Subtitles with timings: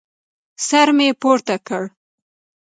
[0.67, 1.83] سر مې پورته کړ.